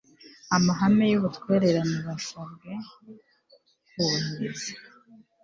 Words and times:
amahame 0.55 1.05
y'ubutwererane 1.11 1.97
basabwe 2.07 2.71
kubahiriza 3.91 4.71